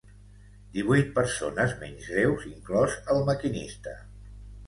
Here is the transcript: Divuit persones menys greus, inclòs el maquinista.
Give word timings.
Divuit 0.77 1.11
persones 1.17 1.75
menys 1.83 2.09
greus, 2.15 2.47
inclòs 2.53 2.97
el 3.17 3.23
maquinista. 3.27 3.97